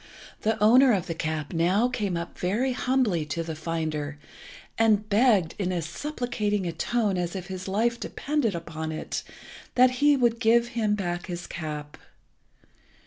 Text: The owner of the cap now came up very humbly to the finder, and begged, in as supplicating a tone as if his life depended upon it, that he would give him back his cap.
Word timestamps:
The 0.41 0.57
owner 0.59 0.93
of 0.93 1.05
the 1.05 1.13
cap 1.13 1.53
now 1.53 1.87
came 1.87 2.17
up 2.17 2.35
very 2.39 2.71
humbly 2.71 3.23
to 3.25 3.43
the 3.43 3.53
finder, 3.55 4.17
and 4.75 5.07
begged, 5.07 5.53
in 5.59 5.71
as 5.71 5.85
supplicating 5.85 6.65
a 6.65 6.71
tone 6.71 7.19
as 7.19 7.35
if 7.35 7.49
his 7.49 7.67
life 7.67 7.99
depended 7.99 8.55
upon 8.55 8.91
it, 8.91 9.21
that 9.75 9.91
he 10.01 10.17
would 10.17 10.39
give 10.39 10.69
him 10.69 10.95
back 10.95 11.27
his 11.27 11.45
cap. 11.45 11.97